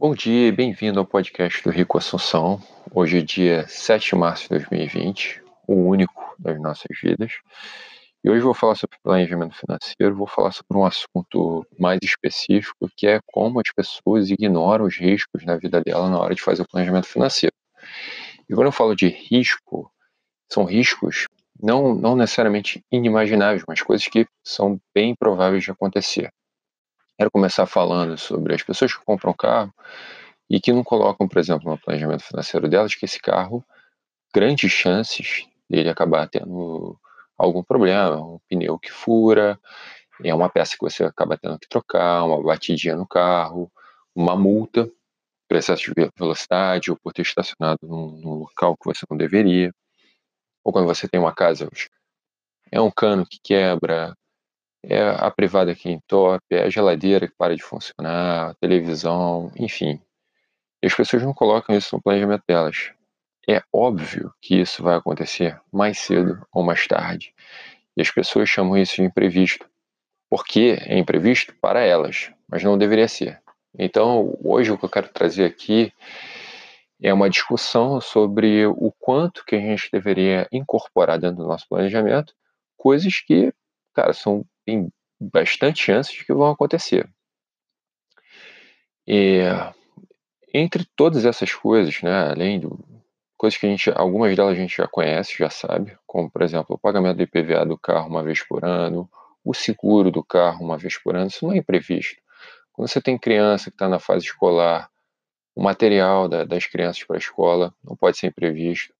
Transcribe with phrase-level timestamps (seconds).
[0.00, 2.62] Bom dia e bem-vindo ao podcast do Rico Assunção.
[2.94, 7.32] Hoje é dia 7 de março de 2020, o único das nossas vidas.
[8.22, 13.08] E hoje vou falar sobre planejamento financeiro, vou falar sobre um assunto mais específico, que
[13.08, 16.68] é como as pessoas ignoram os riscos na vida dela na hora de fazer o
[16.68, 17.56] planejamento financeiro.
[18.48, 19.90] E quando eu falo de risco,
[20.48, 21.26] são riscos
[21.60, 26.30] não, não necessariamente inimagináveis, mas coisas que são bem prováveis de acontecer.
[27.18, 29.74] Quero começar falando sobre as pessoas que compram carro
[30.48, 33.64] e que não colocam, por exemplo, no planejamento financeiro delas, que esse carro,
[34.32, 36.96] grandes chances dele acabar tendo
[37.36, 39.58] algum problema, um pneu que fura,
[40.22, 43.68] é uma peça que você acaba tendo que trocar, uma batidinha no carro,
[44.14, 44.88] uma multa
[45.48, 49.74] por excesso de velocidade ou por ter estacionado num, num local que você não deveria,
[50.62, 51.68] ou quando você tem uma casa,
[52.70, 54.14] é um cano que quebra,
[54.82, 60.00] é a privada que entope, é a geladeira que para de funcionar, a televisão, enfim.
[60.82, 62.92] E as pessoas não colocam isso no planejamento delas.
[63.48, 67.34] É óbvio que isso vai acontecer mais cedo ou mais tarde.
[67.96, 69.68] E as pessoas chamam isso de imprevisto.
[70.30, 73.40] Porque é imprevisto para elas, mas não deveria ser.
[73.76, 75.92] Então, hoje o que eu quero trazer aqui
[77.02, 82.34] é uma discussão sobre o quanto que a gente deveria incorporar dentro do nosso planejamento
[82.76, 83.52] coisas que,
[83.94, 87.08] cara, são tem bastante chances de que vão acontecer.
[89.06, 89.40] E,
[90.52, 92.68] entre todas essas coisas, né, além de
[93.34, 96.76] coisas que a gente, algumas delas a gente já conhece, já sabe, como por exemplo
[96.76, 99.08] o pagamento do IPVA do carro uma vez por ano,
[99.42, 102.20] o seguro do carro uma vez por ano, isso não é imprevisto.
[102.70, 104.90] Quando você tem criança que está na fase escolar,
[105.56, 108.92] o material da, das crianças para a escola não pode ser imprevisto.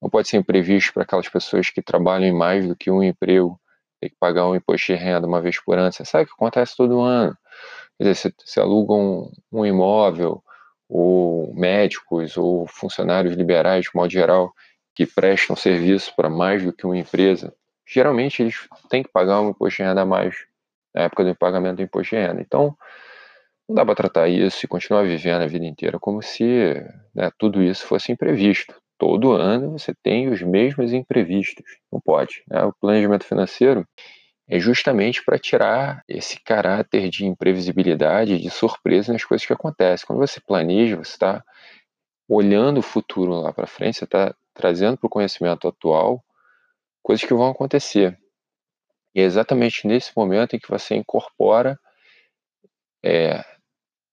[0.00, 3.58] Não pode ser imprevisto para aquelas pessoas que trabalham em mais do que um emprego
[4.00, 5.92] tem que pagar um imposto de renda uma vez por ano.
[5.92, 7.36] Você sabe que acontece todo ano.
[7.98, 10.42] Quer dizer, você, aluga um, um imóvel,
[10.88, 14.52] ou médicos, ou funcionários liberais, de modo geral,
[14.94, 17.54] que prestam serviço para mais do que uma empresa,
[17.86, 20.34] geralmente eles têm que pagar um imposto de renda a mais
[20.94, 22.40] na época do pagamento do imposto de renda.
[22.40, 22.76] Então,
[23.68, 26.74] não dá para tratar isso e continuar vivendo a vida inteira como se
[27.14, 31.64] né, tudo isso fosse imprevisto todo ano você tem os mesmos imprevistos.
[31.92, 32.42] Não pode.
[32.48, 32.62] Né?
[32.64, 33.86] O planejamento financeiro
[34.48, 40.06] é justamente para tirar esse caráter de imprevisibilidade, de surpresa nas coisas que acontecem.
[40.06, 41.44] Quando você planeja, você está
[42.28, 46.24] olhando o futuro lá para frente, você está trazendo para o conhecimento atual
[47.02, 48.18] coisas que vão acontecer.
[49.14, 51.78] E é exatamente nesse momento em que você incorpora
[53.02, 53.44] é,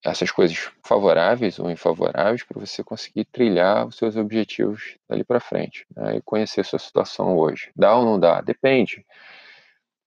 [0.04, 5.86] essas coisas favoráveis ou infavoráveis para você conseguir trilhar os seus objetivos dali para frente
[5.96, 7.72] né, e conhecer sua situação hoje.
[7.76, 8.42] Dá ou não dá?
[8.42, 9.06] Depende.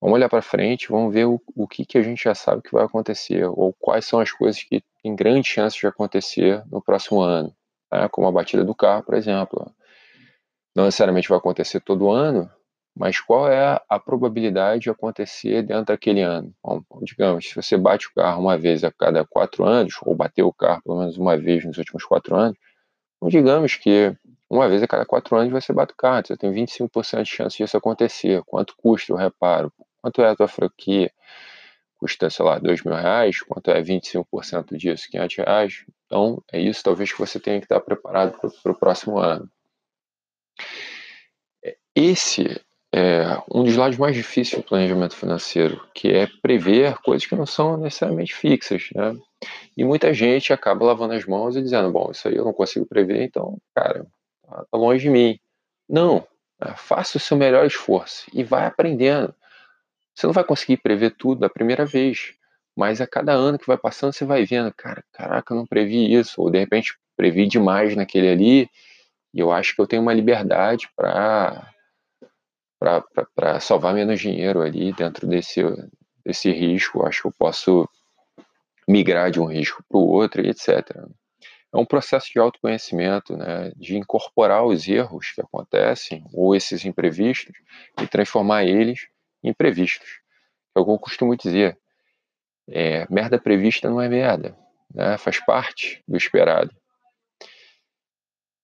[0.00, 2.72] Vamos olhar para frente, vamos ver o, o que, que a gente já sabe que
[2.72, 7.22] vai acontecer ou quais são as coisas que têm grande chance de acontecer no próximo
[7.22, 7.54] ano,
[7.90, 9.74] né, como a batida do carro, por exemplo.
[10.74, 12.50] Não necessariamente vai acontecer todo ano,
[12.96, 16.52] mas qual é a probabilidade de acontecer dentro daquele ano?
[16.64, 20.46] Bom, digamos, se você bate o carro uma vez a cada quatro anos, ou bateu
[20.46, 22.56] o carro pelo menos uma vez nos últimos quatro anos,
[23.16, 24.16] então digamos que
[24.48, 27.56] uma vez a cada quatro anos você bate o carro, você tem 25% de chance
[27.58, 28.42] disso acontecer.
[28.46, 29.72] Quanto custa o reparo?
[30.00, 31.12] Quanto é a tua franquia?
[31.98, 33.40] Custa, sei lá, dois mil reais?
[33.42, 35.08] Quanto é 25% disso?
[35.10, 35.84] 500 reais?
[36.06, 39.50] Então, é isso talvez que você tenha que estar preparado para o próximo ano.
[41.94, 42.60] Esse
[42.96, 47.44] é, um dos lados mais difíceis do planejamento financeiro, que é prever coisas que não
[47.44, 49.14] são necessariamente fixas, né?
[49.76, 52.86] E muita gente acaba lavando as mãos e dizendo, bom, isso aí eu não consigo
[52.86, 54.06] prever, então, cara,
[54.42, 55.38] tá, longe de mim.
[55.86, 56.26] Não,
[56.58, 56.72] né?
[56.78, 59.34] faça o seu melhor esforço e vai aprendendo.
[60.14, 62.32] Você não vai conseguir prever tudo da primeira vez,
[62.74, 66.14] mas a cada ano que vai passando você vai vendo, cara, caraca, eu não previ
[66.14, 68.70] isso, ou de repente previ demais naquele ali,
[69.34, 71.75] e eu acho que eu tenho uma liberdade para
[72.78, 75.62] para salvar menos dinheiro ali dentro desse,
[76.24, 77.06] desse risco.
[77.06, 77.88] Acho que eu posso
[78.88, 80.90] migrar de um risco para o outro e etc.
[81.72, 87.56] É um processo de autoconhecimento, né, de incorporar os erros que acontecem ou esses imprevistos
[88.00, 89.08] e transformar eles
[89.42, 90.20] em previstos.
[90.74, 91.78] É o que eu costumo dizer.
[92.68, 94.56] É, merda prevista não é merda,
[94.92, 96.74] né, faz parte do esperado.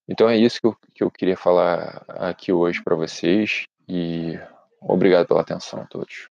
[0.08, 3.65] Então é isso que eu, que eu queria falar aqui hoje para vocês.
[3.88, 4.38] E
[4.81, 6.29] obrigado pela atenção a todos.